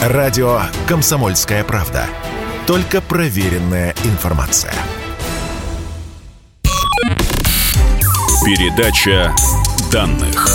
[0.00, 2.06] Радио «Комсомольская правда».
[2.66, 4.72] Только проверенная информация.
[8.42, 9.30] Передача
[9.92, 10.48] данных.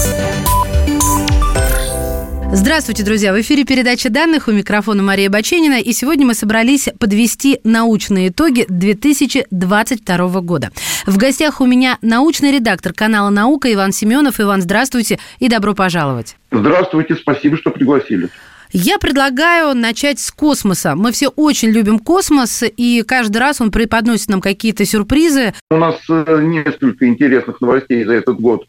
[2.51, 3.33] Здравствуйте, друзья!
[3.33, 5.79] В эфире передача данных у микрофона Мария Баченина.
[5.79, 10.71] И сегодня мы собрались подвести научные итоги 2022 года.
[11.05, 14.39] В гостях у меня научный редактор канала «Наука» Иван Семенов.
[14.39, 16.35] Иван, здравствуйте и добро пожаловать.
[16.51, 18.31] Здравствуйте, спасибо, что пригласили.
[18.77, 20.95] Я предлагаю начать с космоса.
[20.97, 25.53] Мы все очень любим космос, и каждый раз он преподносит нам какие-то сюрпризы.
[25.71, 28.65] У нас э, несколько интересных новостей за этот год,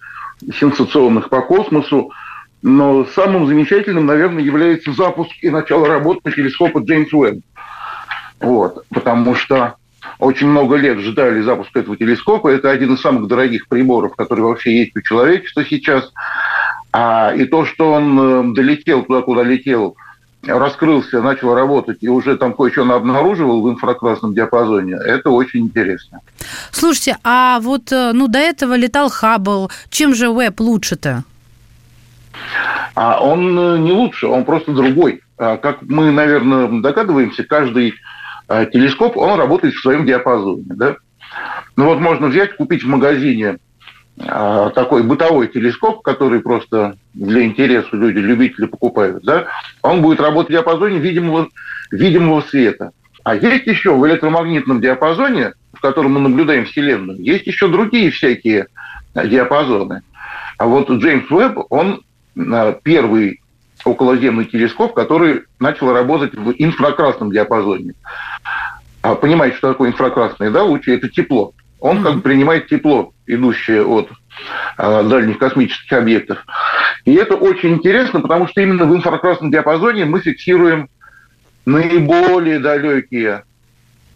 [0.61, 2.13] сенсационных по космосу.
[2.63, 7.43] Но самым замечательным, наверное, является запуск и начало работы телескопа Джеймс Уэбб.
[8.39, 9.75] Вот, потому что
[10.21, 12.47] очень много лет ждали запуска этого телескопа.
[12.47, 16.13] Это один из самых дорогих приборов, который вообще есть у человечества сейчас.
[16.93, 19.97] А, и то, что он э, долетел туда, куда летел,
[20.43, 26.21] раскрылся, начал работать и уже там кое-что обнаруживал в инфракрасном диапазоне, это очень интересно.
[26.71, 29.71] Слушайте, а вот э, ну, до этого летал Хаббл.
[29.91, 31.25] Чем же Веб лучше-то?
[32.95, 35.21] А он э, не лучше, он просто другой.
[35.37, 37.95] А, как мы, наверное, догадываемся, каждый
[38.49, 40.67] телескоп, он работает в своем диапазоне.
[40.69, 40.97] Да?
[41.75, 43.59] Ну вот можно взять, купить в магазине
[44.19, 49.47] такой бытовой телескоп, который просто для интереса люди, любители покупают, да,
[49.83, 51.49] он будет работать в диапазоне видимого,
[51.91, 52.93] видимого света.
[53.25, 58.69] А есть еще в электромагнитном диапазоне, в котором мы наблюдаем Вселенную, есть еще другие всякие
[59.15, 60.03] диапазоны.
[60.59, 62.03] А вот Джеймс Уэбб, он
[62.39, 63.43] а, первый
[63.85, 67.95] околоземный телескоп, который начал работать в инфракрасном диапазоне.
[69.03, 70.91] А понимаете, что такое инфракрасное, да, лучи?
[70.91, 74.11] Это тепло он как бы принимает тепло, идущее от
[74.77, 76.39] а, дальних космических объектов.
[77.05, 80.89] И это очень интересно, потому что именно в инфракрасном диапазоне мы фиксируем
[81.65, 83.45] наиболее далекие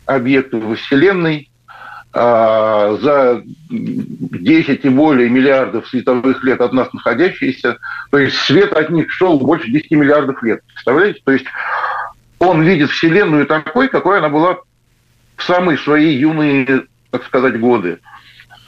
[0.06, 1.50] объекты во Вселенной
[2.12, 7.78] а, за 10 и более миллиардов световых лет от нас находящиеся.
[8.10, 10.60] То есть свет от них шел больше 10 миллиардов лет.
[10.66, 11.20] Представляете?
[11.25, 11.47] То есть
[12.38, 14.59] он видит Вселенную такой, какой она была
[15.37, 17.98] в самые свои юные так сказать, годы.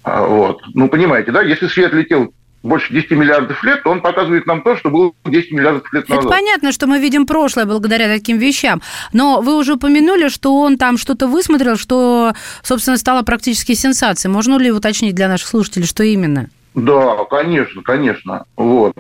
[0.03, 0.61] А, вот.
[0.75, 2.33] Ну, понимаете, да, если свет летел
[2.63, 6.25] больше 10 миллиардов лет, то он показывает нам то, что было 10 миллиардов лет назад.
[6.25, 8.81] Это понятно, что мы видим прошлое благодаря таким вещам.
[9.13, 14.33] Но вы уже упомянули, что он там что-то высмотрел, что, собственно, стало практически сенсацией.
[14.33, 16.51] Можно ли уточнить для наших слушателей, что именно?
[16.75, 18.45] Да, конечно, конечно.
[18.57, 18.95] Вот.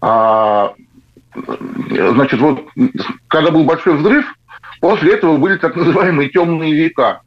[0.00, 0.74] А,
[1.34, 2.68] значит, вот
[3.28, 4.26] когда был большой взрыв,
[4.80, 7.22] после этого были так называемые темные века.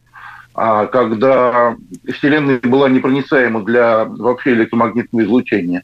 [0.57, 1.75] А когда
[2.11, 5.83] Вселенная была непроницаема для вообще электромагнитного излучения.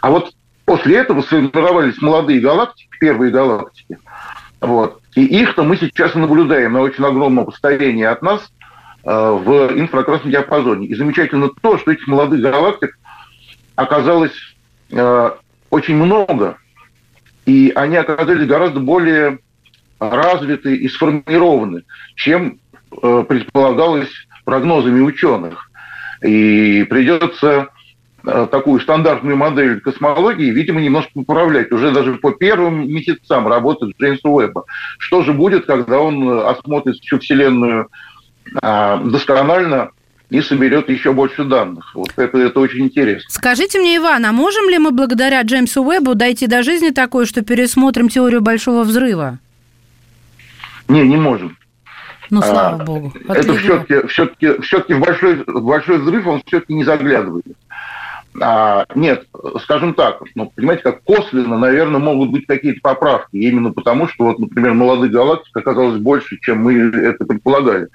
[0.00, 0.32] А вот
[0.64, 3.98] после этого сформировались молодые галактики, первые галактики.
[4.62, 5.02] Вот.
[5.14, 8.50] И их-то мы сейчас наблюдаем на очень огромном расстоянии от нас
[9.04, 10.86] э, в инфракрасном диапазоне.
[10.86, 12.98] И замечательно то, что этих молодых галактик
[13.76, 14.32] оказалось
[14.90, 15.30] э,
[15.68, 16.56] очень много,
[17.44, 19.40] и они оказались гораздо более
[20.00, 21.82] развиты и сформированы,
[22.14, 22.58] чем
[22.90, 24.10] предполагалось
[24.44, 25.70] прогнозами ученых.
[26.22, 27.68] И придется
[28.24, 34.28] э, такую стандартную модель космологии, видимо, немножко управлять уже даже по первым месяцам работы Джеймса
[34.28, 34.64] Уэбба.
[34.98, 37.88] Что же будет, когда он осмотрит всю Вселенную
[38.62, 39.90] а, досконально
[40.30, 41.94] и соберет еще больше данных.
[41.94, 43.28] Вот это, это очень интересно.
[43.28, 47.42] Скажите мне, Иван, а можем ли мы благодаря Джеймсу Уэббу дойти до жизни такой, что
[47.42, 49.38] пересмотрим теорию Большого Взрыва?
[50.88, 51.57] Не, не можем.
[52.30, 53.12] Ну, слава а, богу.
[53.28, 57.44] Это все-таки, все-таки, все-таки в большой, большой взрыв он все-таки не заглядывает.
[58.40, 59.26] А, нет,
[59.62, 64.38] скажем так, ну, понимаете, как косвенно, наверное, могут быть какие-то поправки, именно потому, что, вот,
[64.38, 67.88] например, молодых галактик оказалось больше, чем мы это предполагали.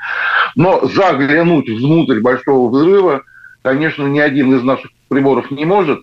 [0.55, 3.21] Но заглянуть внутрь большого взрыва,
[3.61, 6.01] конечно, ни один из наших приборов не может,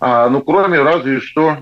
[0.00, 1.58] а, ну, кроме разве что,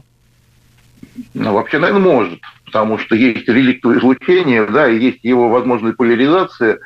[1.35, 6.79] ну, вообще, наверное, может потому что есть реликтовое излучение, да, и есть его возможная поляризация.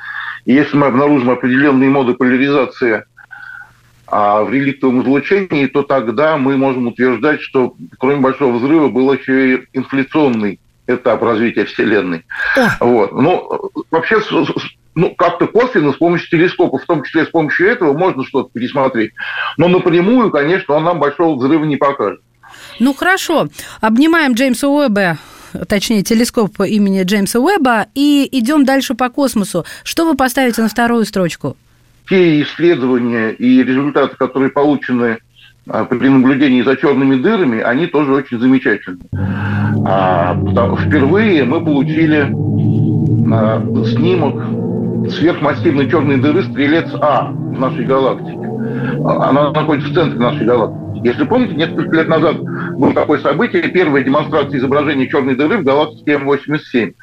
[0.44, 3.05] И если мы обнаружим определенные моды поляризации
[4.12, 9.55] а в реликтовом излучении, то тогда мы можем утверждать, что кроме Большого взрыва был еще
[9.55, 12.25] и инфляционный этап развития Вселенной.
[12.56, 12.77] Да.
[12.81, 13.12] Вот.
[13.12, 14.19] Ну, вообще,
[14.97, 19.12] ну, как-то косвенно с помощью телескопа, в том числе с помощью этого, можно что-то пересмотреть.
[19.56, 22.21] Но напрямую, конечно, он нам Большого взрыва не покажет.
[22.81, 23.47] Ну, хорошо.
[23.81, 25.19] Обнимаем Джеймса Уэбба
[25.69, 29.64] точнее, телескоп имени Джеймса Уэбба, и идем дальше по космосу.
[29.85, 31.56] Что вы поставите на вторую строчку?
[32.08, 35.19] Те исследования и результаты, которые получены
[35.69, 38.99] а, при наблюдении за черными дырами, они тоже очень замечательны.
[39.87, 40.35] А,
[40.87, 42.29] впервые мы получили
[43.32, 44.43] а, снимок
[45.11, 48.38] сверхмассивной черной дыры «Стрелец А» в нашей галактике.
[49.05, 51.06] Она находится в центре нашей галактики.
[51.06, 52.37] Если помните, несколько лет назад
[52.81, 56.94] было такое событие, первая демонстрация изображения черной дыры в галактике М87.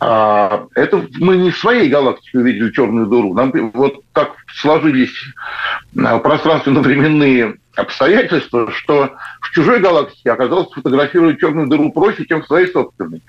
[0.00, 3.34] А, это мы не в своей галактике увидели черную дыру.
[3.34, 5.14] Нам вот так сложились
[6.02, 12.68] а, пространственно-временные обстоятельства, что в чужой галактике оказалось фотографировать черную дыру проще, чем в своей
[12.68, 13.22] собственной.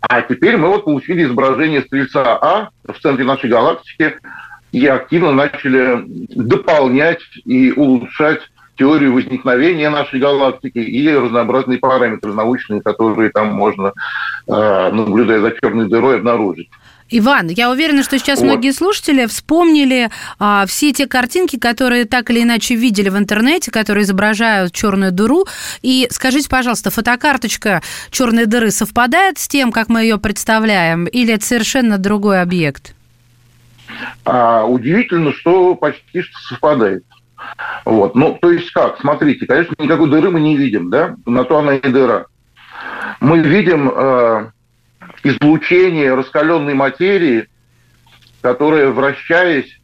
[0.00, 4.16] А теперь мы вот получили изображение стрельца А в центре нашей галактики
[4.72, 6.02] и активно начали
[6.34, 8.40] дополнять и улучшать
[8.78, 13.92] теорию возникновения нашей галактики и разнообразные параметры научные, которые там можно,
[14.46, 16.68] э, наблюдая за черной дырой, обнаружить.
[17.10, 18.46] Иван, я уверена, что сейчас вот.
[18.46, 24.04] многие слушатели вспомнили а, все те картинки, которые так или иначе видели в интернете, которые
[24.04, 25.46] изображают черную дыру.
[25.80, 31.46] И скажите, пожалуйста, фотокарточка черной дыры совпадает с тем, как мы ее представляем, или это
[31.46, 32.94] совершенно другой объект?
[34.24, 37.04] А, удивительно, что почти что совпадает.
[37.84, 38.14] Вот.
[38.14, 38.98] Ну, то есть как?
[39.00, 41.16] Смотрите, конечно, никакой дыры мы не видим, да?
[41.26, 42.26] На то она и дыра.
[43.20, 44.50] Мы видим э,
[45.24, 47.48] излучение раскаленной материи,
[48.40, 49.78] которая, вращаясь,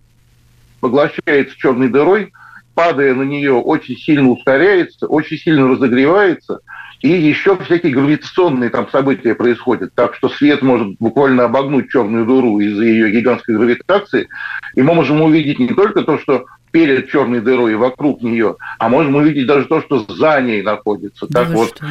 [0.80, 2.32] поглощается черной дырой,
[2.74, 6.60] падая на нее, очень сильно ускоряется, очень сильно разогревается,
[7.00, 9.92] и еще всякие гравитационные там события происходят.
[9.94, 14.28] Так что свет может буквально обогнуть черную дыру из-за ее гигантской гравитации.
[14.74, 18.88] И мы можем увидеть не только то, что перед черной дырой и вокруг нее, а
[18.88, 21.24] можем увидеть даже то, что за ней находится.
[21.28, 21.86] Да так вот, что?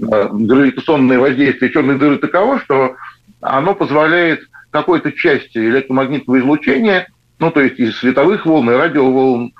[0.00, 2.96] Э, гравитационное воздействие черной дыры таково, что
[3.40, 4.40] оно позволяет
[4.70, 7.06] какой-то части электромагнитного излучения,
[7.38, 9.52] ну, то есть из световых волн и радиоволн,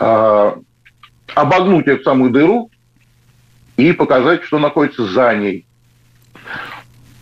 [0.00, 0.52] э,
[1.34, 2.70] обогнуть эту самую дыру
[3.76, 5.66] и показать, что находится за ней.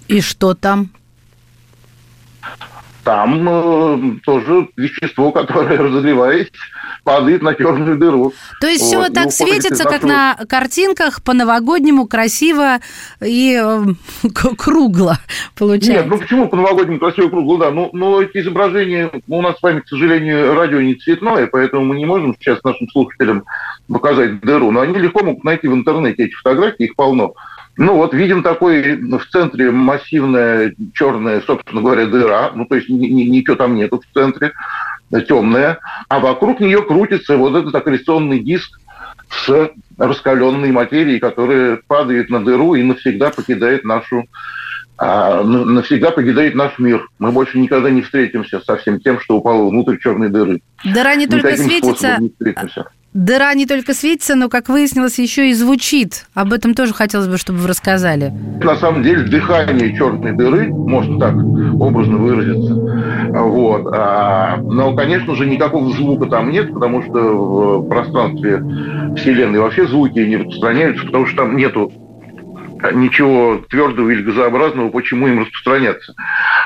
[0.06, 0.90] И что там?
[3.08, 6.48] Там э, тоже вещество, которое, разогреваясь,
[7.04, 8.34] падает на черную дыру.
[8.60, 12.80] То есть вот, все так светится, как на картинках, по-новогоднему красиво
[13.24, 14.28] и э,
[14.58, 15.16] кругло
[15.56, 16.02] получается.
[16.02, 17.70] Нет, ну почему по-новогоднему красиво и кругло, да.
[17.70, 21.96] Ну, но эти изображения, у нас с вами, к сожалению, радио не цветное, поэтому мы
[21.96, 23.44] не можем сейчас нашим слушателям
[23.90, 24.70] показать дыру.
[24.70, 27.32] Но они легко могут найти в интернете эти фотографии, их полно.
[27.78, 33.54] Ну вот видим такой в центре массивная черная, собственно говоря, дыра, ну то есть ничего
[33.54, 34.52] там нету в центре,
[35.28, 35.78] темная,
[36.08, 38.80] а вокруг нее крутится вот этот аккреционный диск
[39.30, 44.24] с раскаленной материей, которая падает на дыру и навсегда покидает нашу
[45.00, 47.06] а, навсегда покидает наш мир.
[47.20, 50.60] Мы больше никогда не встретимся со всем тем, что упало внутрь черной дыры.
[50.82, 52.30] Дыра не только светится, не
[53.18, 56.26] Дыра не только светится, но, как выяснилось, еще и звучит.
[56.34, 58.32] Об этом тоже хотелось бы, чтобы вы рассказали.
[58.62, 62.74] На самом деле, дыхание черной дыры, можно так образно выразиться,
[63.32, 63.92] вот.
[63.92, 68.62] А, но, конечно же, никакого звука там нет, потому что в пространстве
[69.16, 71.90] Вселенной вообще звуки не распространяются, потому что там нету
[72.92, 76.14] ничего твердого или газообразного, почему им распространяться.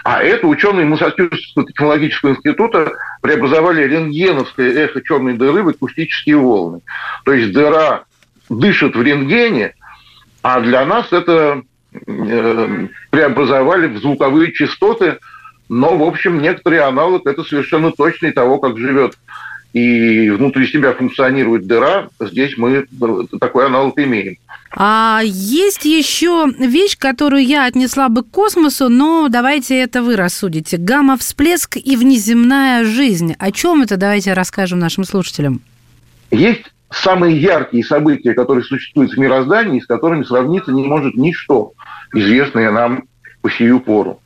[0.04, 6.80] А это ученые Массачусетского технологического института преобразовали рентгеновское эхо черной дыры в акустические волны.
[7.24, 8.04] То есть дыра
[8.48, 9.74] дышит в рентгене,
[10.42, 11.62] а для нас это
[12.06, 15.18] э, преобразовали в звуковые частоты,
[15.68, 19.16] но, в общем, некоторый аналог это совершенно точный того, как живет
[19.72, 22.86] и внутри себя функционирует дыра, здесь мы
[23.40, 24.36] такой аналог имеем.
[24.74, 30.78] А есть еще вещь, которую я отнесла бы к космосу, но давайте это вы рассудите.
[30.78, 33.34] Гамма-всплеск и внеземная жизнь.
[33.38, 33.96] О чем это?
[33.96, 35.60] Давайте расскажем нашим слушателям.
[36.30, 41.72] Есть самые яркие события, которые существуют в мироздании, с которыми сравниться не может ничто,
[42.14, 43.04] известное нам
[43.42, 44.20] по сию пору.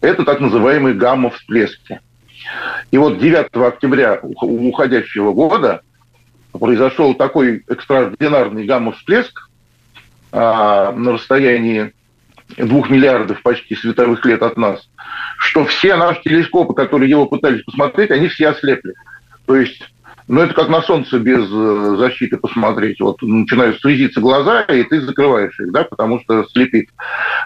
[0.00, 2.00] Это так называемые гамма-всплески.
[2.92, 5.82] И вот 9 октября уходящего года
[6.52, 9.47] произошел такой экстраординарный гамма-всплеск
[10.32, 11.92] а, на расстоянии
[12.56, 14.88] двух миллиардов почти световых лет от нас,
[15.38, 18.94] что все наши телескопы, которые его пытались посмотреть, они все ослепли.
[19.46, 19.82] То есть
[20.28, 23.00] ну, это как на солнце без э, защиты посмотреть.
[23.00, 26.90] Вот начинают слезиться глаза, и ты закрываешь их, да, потому что слепит.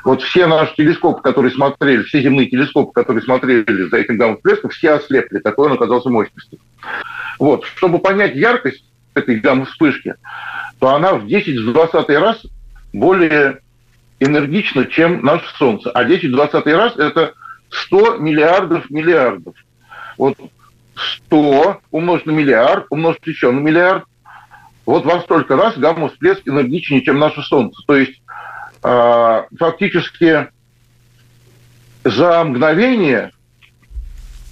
[0.05, 4.95] Вот все наши телескопы, которые смотрели, все земные телескопы, которые смотрели за этим гамма-всплеском, все
[4.95, 5.39] ослепли.
[5.39, 6.59] Такой он оказался мощностью.
[7.39, 7.65] Вот.
[7.77, 8.85] Чтобы понять яркость
[9.15, 10.17] этой гамма-вспышки,
[10.81, 12.43] то она в 10-20 раз
[12.93, 13.61] более
[14.21, 15.91] энергична, чем наше Солнце.
[15.91, 17.35] А 10-20 раз– это
[17.71, 19.55] 100 миллиардов миллиардов.
[20.19, 20.37] Вот
[21.27, 24.05] 100 умножить на миллиард, умножить еще на миллиард,
[24.85, 27.81] вот во столько раз гамма-всплеск энергичнее, чем наше Солнце.
[27.87, 28.21] То есть
[28.83, 30.49] э, фактически
[32.05, 33.33] за мгновение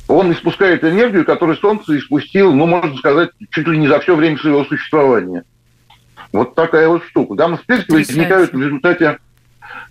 [0.07, 4.39] он испускает энергию, которую Солнце испустил, ну, можно сказать, чуть ли не за все время
[4.39, 5.45] своего существования.
[6.33, 7.35] Вот такая вот штука.
[7.35, 9.19] Гамма-всплески возникают в результате,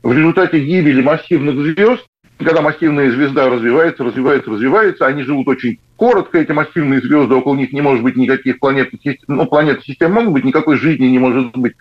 [0.04, 2.06] в результате гибели массивных звезд,
[2.38, 7.74] когда массивная звезда развивается, развивается, развивается, они живут очень коротко, эти массивные звезды, около них
[7.74, 8.58] не может быть никаких
[9.04, 11.74] систем, ну, планет систем могут быть, никакой жизни не может быть,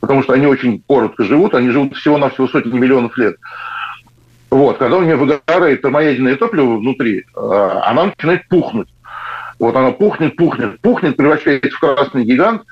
[0.00, 3.36] потому что они очень коротко живут, они живут всего-навсего сотни миллионов лет.
[4.50, 8.88] Вот, когда у нее выгорает термоядерное топливо внутри, а, она начинает пухнуть.
[9.58, 12.62] Вот она пухнет, пухнет, пухнет, превращается в красный гигант,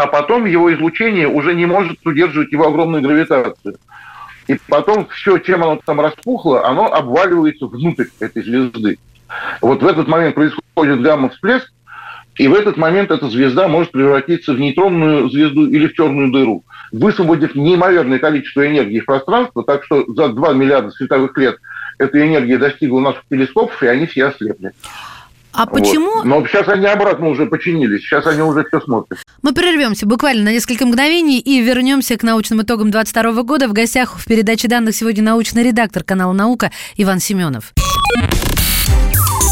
[0.00, 3.76] а потом его излучение уже не может удерживать его огромную гравитацию.
[4.46, 8.98] И потом все, чем оно там распухло, оно обваливается внутрь этой звезды.
[9.60, 11.70] Вот в этот момент происходит гамма-всплеск,
[12.36, 16.64] и в этот момент эта звезда может превратиться в нейтронную звезду или в черную дыру,
[16.92, 21.58] высвободив неимоверное количество энергии в пространство, так что за 2 миллиарда световых лет
[21.98, 24.72] эта энергия достигла наших телескопов, и они все ослепли.
[25.52, 26.16] А почему?
[26.16, 26.24] Вот.
[26.24, 29.18] Но сейчас они обратно уже починились, сейчас они уже все смотрят.
[29.42, 33.68] Мы прервемся буквально на несколько мгновений и вернемся к научным итогам 2022 года.
[33.68, 37.72] В гостях в передаче данных сегодня научный редактор канала «Наука» Иван Семенов.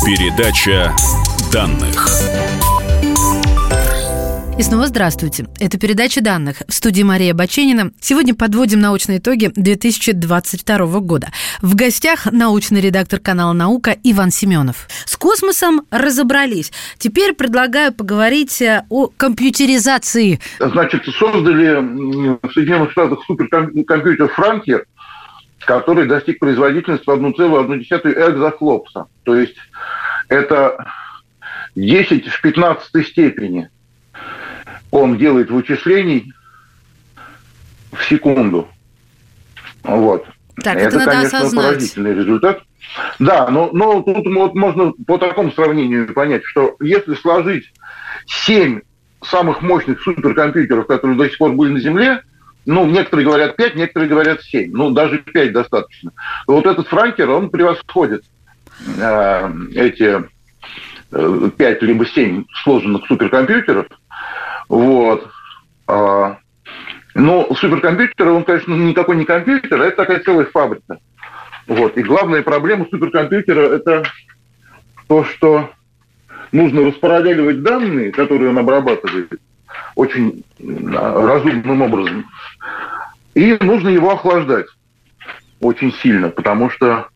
[0.04, 0.94] Передача
[1.52, 2.08] данных.
[4.58, 5.46] И снова здравствуйте.
[5.60, 6.62] Это передача данных.
[6.66, 7.92] В студии Мария Баченина.
[8.00, 11.28] Сегодня подводим научные итоги 2022 года.
[11.62, 14.88] В гостях научный редактор канала «Наука» Иван Семенов.
[15.04, 16.72] С космосом разобрались.
[16.98, 20.40] Теперь предлагаю поговорить э, о компьютеризации.
[20.58, 24.86] Значит, создали в Соединенных Штатах суперкомпьютер «Франкер»,
[25.60, 29.06] который достиг производительности в 1,1 экзофлопса.
[29.22, 29.54] То есть
[30.28, 30.84] это
[31.76, 33.70] 10 в 15 степени
[34.90, 36.32] он делает вычислений
[37.92, 38.68] в секунду.
[39.82, 40.26] Вот.
[40.62, 41.66] Так, это, это надо конечно, осознать.
[41.66, 42.62] поразительный результат.
[43.18, 47.72] Да, но, но тут вот можно по такому сравнению понять, что если сложить
[48.26, 48.80] 7
[49.22, 52.22] самых мощных суперкомпьютеров, которые до сих пор были на Земле,
[52.66, 56.12] ну, некоторые говорят 5, некоторые говорят 7, ну, даже 5 достаточно.
[56.46, 58.24] Вот этот франкер, он превосходит
[58.98, 60.24] э, эти
[61.12, 63.86] э, 5 либо 7 сложенных суперкомпьютеров,
[64.68, 65.28] вот.
[65.86, 66.38] А,
[67.14, 70.98] но суперкомпьютер, он, конечно, никакой не компьютер, а это такая целая фабрика.
[71.66, 71.96] Вот.
[71.96, 74.04] И главная проблема суперкомпьютера– это
[75.06, 75.70] то, что
[76.52, 79.32] нужно распараллеливать данные, которые он обрабатывает,
[79.94, 82.26] очень разумным образом.
[83.34, 84.66] И нужно его охлаждать
[85.60, 87.08] очень сильно, потому что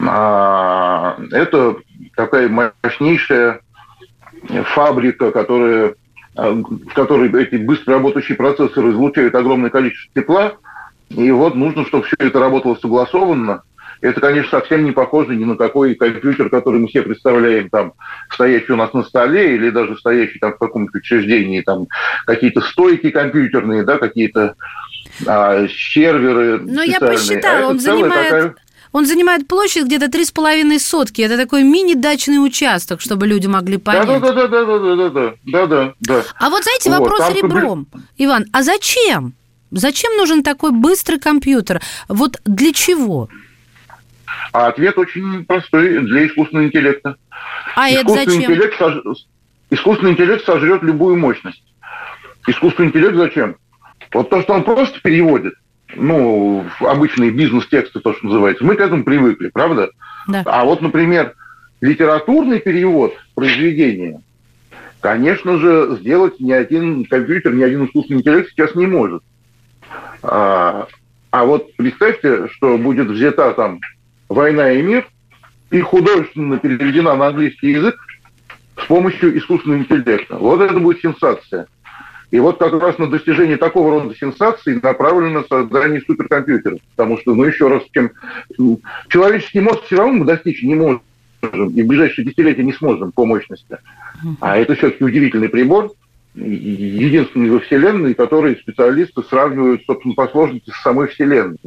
[0.00, 1.76] а, это
[2.14, 3.60] такая мощнейшая
[4.74, 5.94] фабрика, которая
[6.38, 10.52] в которой эти быстро работающие процессоры излучают огромное количество тепла,
[11.10, 13.62] и вот нужно, чтобы все это работало согласованно.
[14.00, 17.94] Это, конечно, совсем не похоже ни на какой компьютер, который мы себе представляем, там,
[18.30, 21.88] стоящий у нас на столе или даже стоящий там в каком-то учреждении, там,
[22.24, 24.54] какие-то стойки компьютерные, да, какие-то
[25.26, 26.60] а, серверы.
[26.60, 28.54] Но я посчитала, а он занимает такая...
[28.92, 31.20] Он занимает площадь где-то три с половиной сотки.
[31.20, 34.06] Это такой мини-дачный участок, чтобы люди могли понять.
[34.06, 36.24] Да, да, да, да, да, да, да, да, да, да.
[36.38, 37.86] А вот знаете, вопрос вот, ребром.
[38.16, 39.34] Иван, а зачем?
[39.70, 41.82] Зачем нужен такой быстрый компьютер?
[42.08, 43.28] Вот для чего?
[44.52, 47.16] А ответ очень простой для искусственного интеллекта.
[47.76, 48.52] А искусственный это зачем?
[48.52, 48.94] Интеллект сож...
[49.70, 51.62] Искусственный интеллект сожрет любую мощность.
[52.46, 53.56] Искусственный интеллект зачем?
[54.12, 55.52] Вот то, что он просто переводит–
[55.94, 59.90] ну, обычные бизнес-тексты, то, что называется, мы к этому привыкли, правда?
[60.26, 60.42] Да.
[60.44, 61.34] А вот, например,
[61.80, 64.20] литературный перевод произведения,
[65.00, 69.22] конечно же, сделать ни один компьютер, ни один искусственный интеллект сейчас не может.
[70.22, 70.86] А,
[71.30, 73.80] а вот представьте, что будет взята там
[74.28, 75.08] «Война и мир»
[75.70, 77.96] и художественно переведена на английский язык
[78.76, 80.36] с помощью искусственного интеллекта.
[80.36, 81.66] Вот это будет сенсация.
[82.30, 86.80] И вот как раз на достижение такого рода сенсаций направлено создание суперкомпьютеров.
[86.94, 88.10] Потому что, ну, еще раз, чем
[89.08, 91.02] человеческий мозг все равно мы достичь не можем,
[91.42, 93.78] и в ближайшие десятилетия не сможем по мощности.
[94.40, 95.92] А это все-таки удивительный прибор,
[96.34, 101.58] единственный во Вселенной, который специалисты сравнивают, собственно, по сложности с самой Вселенной.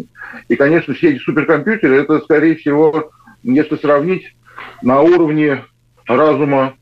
[0.48, 3.12] И, конечно, все эти суперкомпьютеры, это, скорее всего,
[3.44, 4.36] если сравнить
[4.82, 5.63] на уровне
[6.06, 6.75] разума,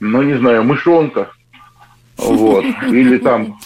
[0.00, 1.30] ну, не знаю, мышонка,
[2.16, 3.58] вот, или там,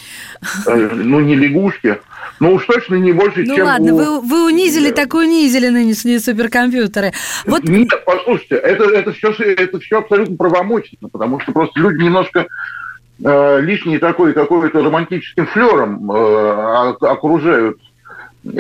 [0.67, 1.99] э, ну, не лягушки,
[2.41, 3.97] ну уж точно не больше, ну, чем ладно, у...
[3.97, 7.13] вы, вы унизили, так унизили нынешние суперкомпьютеры.
[7.47, 7.65] Вот...
[7.65, 12.47] Нет, послушайте, это, это, все, это все абсолютно правомочно, потому что просто люди немножко
[13.25, 17.79] э, лишний такой какой-то романтическим флером э, окружают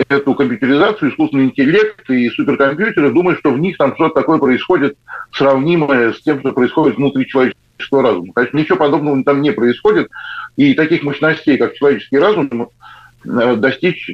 [0.09, 4.97] эту компьютеризацию, искусственный интеллект и суперкомпьютеры, думают, что в них там что-то такое происходит,
[5.33, 8.33] сравнимое с тем, что происходит внутри человеческого разума.
[8.33, 10.09] Конечно, ничего подобного там не происходит,
[10.57, 12.71] и таких мощностей, как человеческий разум,
[13.29, 14.11] достичь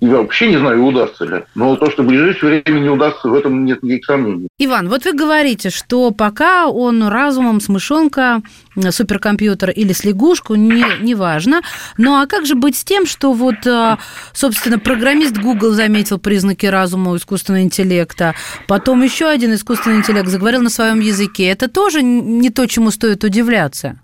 [0.00, 1.42] я вообще не знаю, удастся ли.
[1.54, 4.48] Но то, что в ближайшее время не удастся, в этом нет никаких сомнений.
[4.58, 8.42] Иван, вот вы говорите, что пока он разумом с мышонка,
[8.90, 11.62] суперкомпьютер или с лягушку, не, не важно.
[11.98, 13.96] Ну а как же быть с тем, что вот, э,
[14.32, 18.34] собственно, программист Google заметил признаки разума у искусственного интеллекта,
[18.68, 21.46] потом еще один искусственный интеллект заговорил на своем языке.
[21.46, 23.98] Это тоже не то, чему стоит удивляться.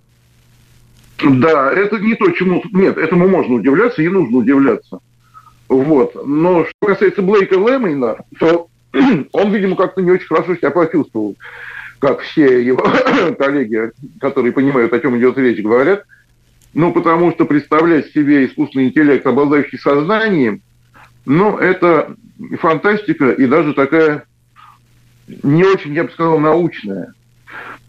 [1.23, 2.63] Да, это не то, чему...
[2.73, 5.01] Нет, этому можно удивляться и нужно удивляться.
[5.69, 6.27] Вот.
[6.27, 8.69] Но что касается Блейка Лэмейна, то
[9.33, 11.37] он, видимо, как-то не очень хорошо себя почувствовал,
[11.99, 12.85] как все его
[13.39, 16.05] коллеги, которые понимают, о чем идет речь, говорят.
[16.75, 20.63] Ну, потому что представлять себе искусственный интеллект, обладающий сознанием,
[21.27, 22.17] ну, это
[22.59, 24.25] фантастика и даже такая
[25.43, 27.15] не очень, я бы сказал, научная.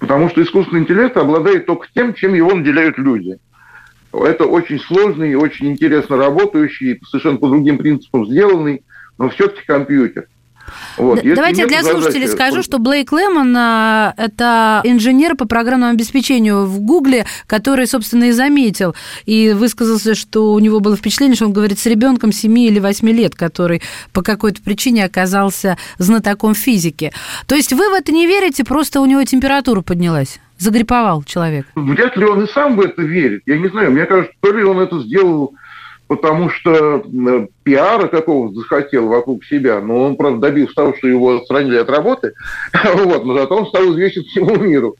[0.03, 3.39] Потому что искусственный интеллект обладает только тем, чем его наделяют люди.
[4.11, 8.83] Это очень сложный и очень интересно работающий, совершенно по другим принципам сделанный,
[9.17, 10.27] но все-таки компьютер.
[10.97, 11.21] Вот.
[11.23, 13.55] Давайте для слушателей скажу, что Блейк Лемон–
[14.17, 20.59] это инженер по программному обеспечению в Гугле, который, собственно, и заметил, и высказался, что у
[20.59, 24.61] него было впечатление, что он говорит с ребенком 7 или 8 лет, который по какой-то
[24.61, 27.11] причине оказался знатоком физики.
[27.47, 30.39] То есть вы в это не верите, просто у него температура поднялась?
[30.59, 31.65] Загриповал человек?
[31.75, 33.41] Вряд ли он и сам в это верит.
[33.45, 35.55] Я не знаю, мне кажется, то ли он это сделал
[36.07, 37.03] потому что
[37.63, 42.33] пиара какого-то захотел вокруг себя, но он, правда, добился того, что его отстранили от работы,
[42.95, 44.95] вот, но зато он стал известен всему миру.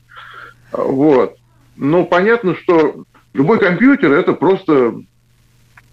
[0.72, 1.36] Вот.
[1.76, 4.94] Ну, понятно, что любой компьютер– это просто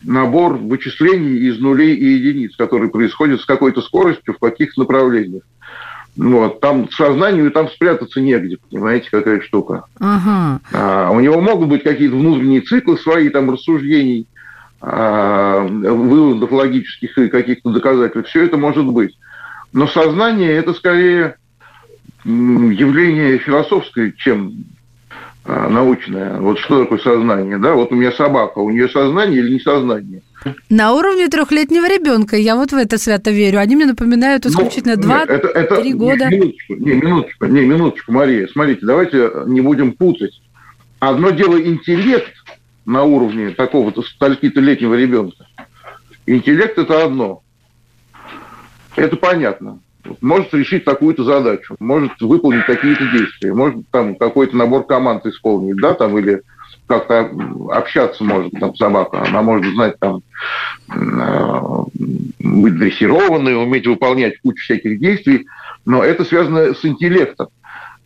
[0.04, 5.44] набор вычислений из нулей и единиц, которые происходят с какой-то скоростью в каких-то направлениях.
[6.18, 9.86] Вот, там сознанию там спрятаться негде, понимаете, какая штука.
[10.00, 10.60] Ага.
[10.74, 14.28] А, у него могут быть какие-то внутренние циклы свои там рассуждений,
[14.82, 18.30] выводов логических и каких-то доказательств.
[18.30, 19.16] Все это может быть.
[19.74, 21.36] Но сознание– это скорее
[22.26, 24.66] явление философское, чем
[25.44, 26.40] а, научное.
[26.40, 27.58] Вот что такое сознание?
[27.58, 27.74] Да?
[27.74, 30.22] Вот у меня собака, у нее сознание или не сознание?
[30.70, 32.36] На уровне трехлетнего ребенка.
[32.36, 33.60] Я вот в это свято верю.
[33.60, 36.30] Они мне напоминают ну, исключительно два-три года.
[36.30, 38.48] Минуточку, не, минуточку, не, минуточку, Мария.
[38.48, 40.42] Смотрите, давайте не будем путать.
[41.00, 42.32] Одно дело интеллект,
[42.86, 45.46] на уровне такого-то стальки-то летнего ребенка.
[46.26, 47.42] Интеллект– это одно.
[48.96, 49.80] Это понятно.
[50.20, 55.94] Может решить такую-то задачу, может выполнить какие-то действия, может там какой-то набор команд исполнить, да,
[55.94, 56.42] там, или
[56.88, 57.32] как-то
[57.70, 60.22] общаться может там собака, она может знать там
[62.40, 65.46] быть дрессированной, уметь выполнять кучу всяких действий,
[65.86, 67.48] но это связано с интеллектом.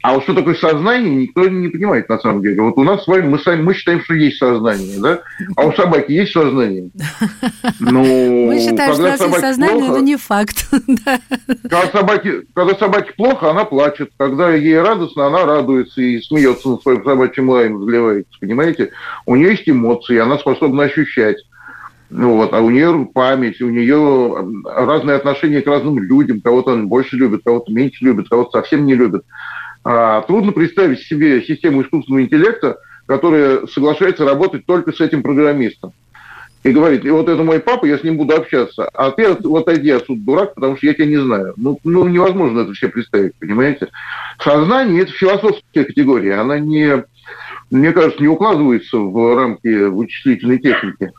[0.02, 2.62] А вот что такое сознание, никто не понимает на самом деле.
[2.62, 5.22] Вот у нас с вами, мы, сами, мы считаем, что есть сознание, да?
[5.56, 6.92] А у собаки есть сознание?
[7.80, 10.68] Ну, мы считаем, что у нас есть сознание, плохо, но не факт.
[11.64, 14.12] Когда собаке, когда собаке плохо, она плачет.
[14.18, 18.92] Когда ей радостно, она радуется и смеется над своим собачьим лаем, взливается, понимаете?
[19.26, 21.38] У нее есть эмоции, она способна ощущать.
[22.10, 26.42] Ну, вот, а у нее память, у нее разные отношения к разным людям.
[26.42, 29.24] Кого-то он больше любит, кого-то меньше любит, кого-то совсем не любит.
[29.86, 35.94] А, трудно представить себе систему искусственного интеллекта, которая соглашается работать только с этим программистом.
[36.64, 39.62] И говорит, и вот это мой папа, я с ним буду общаться, а ты вот
[39.62, 41.54] отойди отсюда, дурак, потому что я тебя не знаю.
[41.58, 43.90] Ну, ну невозможно это все представить, понимаете?
[44.40, 47.04] Сознание– это философская категория, она не,
[47.70, 51.12] мне кажется, не укладывается в рамки вычислительной техники.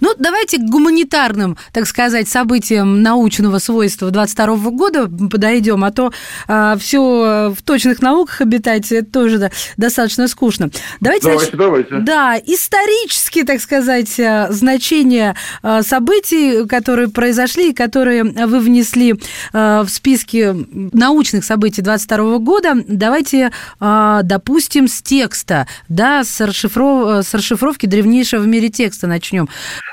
[0.00, 6.12] Ну, давайте к гуманитарным, так сказать, событиям научного свойства 22 года подойдем, а то
[6.48, 10.70] а, все в точных науках обитать это тоже да, достаточно скучно.
[11.00, 11.96] Давайте, давайте, давайте.
[11.98, 19.14] Да, исторические, так сказать, э, значения э, событий, которые произошли и которые вы внесли
[19.52, 20.54] э, в списки
[20.96, 27.26] научных событий 22 года, давайте, допустим, с текста, да, с, расшифров...
[27.26, 29.48] с расшифровки древнейшего в мире текста начнем.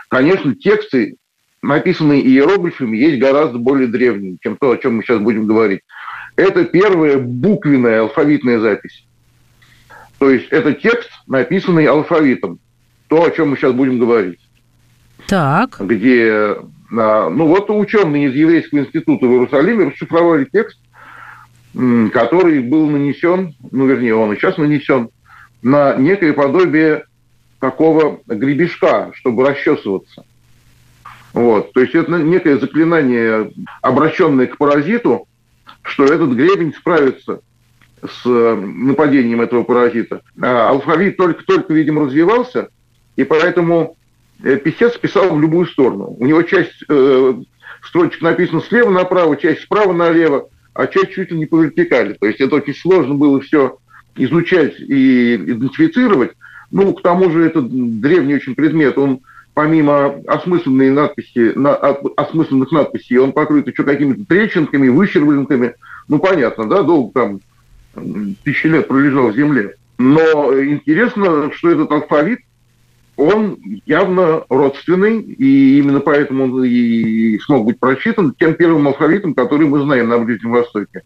[0.09, 1.15] Конечно, тексты,
[1.61, 5.81] написанные иероглифами, есть гораздо более древние, чем то, о чем мы сейчас будем говорить.
[6.35, 9.05] Это первая буквенная алфавитная запись.
[10.19, 12.59] То есть это текст, написанный алфавитом.
[13.07, 14.39] То, о чем мы сейчас будем говорить.
[15.27, 15.77] Так.
[15.79, 16.57] Где,
[16.91, 20.79] а, ну вот ученые из Еврейского института в Иерусалиме расшифровали текст,
[22.13, 25.09] который был нанесен, ну вернее, он и сейчас нанесен
[25.61, 27.05] на некое подобие
[27.59, 30.25] такого гребешка, чтобы расчесываться.
[31.33, 31.73] Вот.
[31.73, 35.27] То есть это некое заклинание, обращенное к паразиту,
[35.83, 37.41] что этот гребень справится
[38.03, 40.21] с э, нападением этого паразита.
[40.41, 42.69] А алфавит только-только, видимо, развивался,
[43.15, 43.97] и поэтому
[44.43, 46.15] э, писец писал в любую сторону.
[46.17, 47.33] У него часть э,
[47.83, 52.13] строчек написана слева направо, часть справа налево, а часть чуть ли не по вертикали.
[52.13, 53.77] То есть это очень сложно было все
[54.15, 56.31] изучать и идентифицировать.
[56.71, 59.21] Ну, к тому же это древний очень предмет, он
[59.53, 65.73] помимо осмысленной надписи, на, осмысленных надписей, он покрыт еще какими-то трещинками, выщербленками.
[66.07, 67.39] Ну, понятно, да, долго там
[68.43, 69.75] тысячи лет пролежал в земле.
[69.97, 72.39] Но интересно, что этот алфавит,
[73.15, 79.67] он явно родственный, и именно поэтому он и смог быть прочитан тем первым алфавитом, который
[79.67, 81.01] мы знаем на Ближнем Востоке.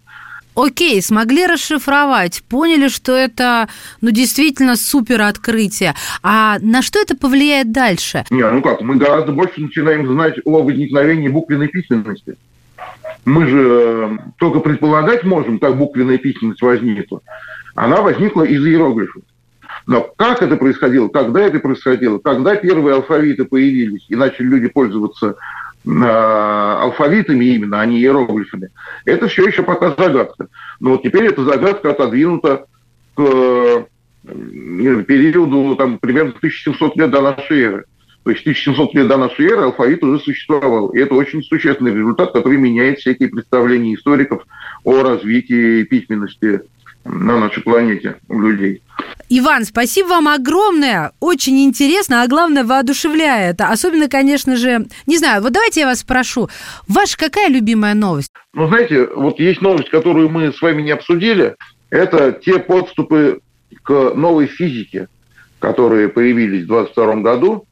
[0.64, 3.68] Окей, смогли расшифровать, поняли, что это,
[4.02, 5.96] ну, действительно супер открытие.
[6.22, 8.26] А на что это повлияет дальше?
[8.30, 12.36] Не, ну как, мы гораздо больше начинаем знать о возникновении буквенной письменности.
[13.26, 17.22] Мы же э, только предполагать можем, как буквенная письменность возникла.
[17.74, 19.24] Она возникла из иероглифов.
[19.88, 25.38] Но как это происходило, когда это происходило, когда первые алфавиты появились и начали люди пользоваться
[25.86, 28.70] алфавитами именно, а не иероглифами,
[29.06, 30.48] это все еще пока загадка.
[30.80, 32.66] Но вот теперь эта загадка отодвинута
[33.16, 33.86] к э,
[34.24, 37.86] периоду там, примерно 1700 лет до нашей эры.
[38.24, 40.90] То есть 1700 лет до нашей эры алфавит уже существовал.
[40.90, 44.46] И это очень существенный результат, который меняет всякие представления историков
[44.84, 46.62] о развитии письменности
[47.04, 48.82] на нашей планете у людей.
[49.30, 51.14] Иван, спасибо вам огромное.
[51.20, 53.62] Очень интересно, а главное, воодушевляет.
[53.62, 56.50] Особенно, конечно же, не знаю, вот давайте я вас спрошу.
[56.88, 58.32] Ваша какая любимая новость?
[58.54, 61.56] Ну, знаете, вот есть новость, которую мы с вами не обсудили.
[61.90, 63.40] Это те подступы
[63.84, 65.08] к новой физике,
[65.60, 67.66] которые появились в 2022 году.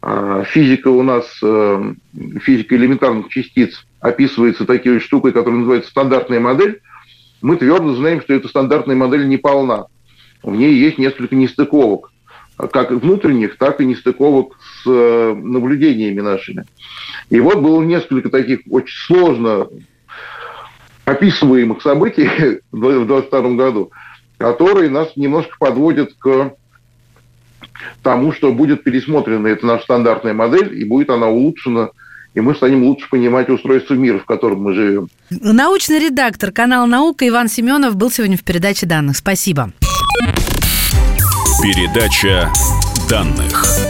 [0.00, 1.94] А, физика у нас, э,
[2.42, 6.80] физика элементарных частиц описывается такой штукой, которая называется стандартная модель.
[7.42, 9.86] Мы твердо знаем, что эта стандартная модель не полна
[10.42, 12.12] в ней есть несколько нестыковок,
[12.56, 16.64] как внутренних, так и нестыковок с э, наблюдениями нашими.
[17.30, 19.68] И вот было несколько таких очень сложно
[21.04, 22.28] описываемых событий
[22.72, 23.92] в 2022 году,
[24.38, 26.52] которые нас немножко подводят к
[28.02, 31.90] тому, что будет пересмотрена эта наша стандартная модель, и будет она улучшена
[32.34, 35.08] и мы станем лучше понимать устройство мира, в котором мы живем.
[35.30, 39.16] Научный редактор канала «Наука» Иван Семенов был сегодня в передаче данных.
[39.16, 39.72] Спасибо.
[41.62, 42.50] Передача
[43.08, 43.81] данных.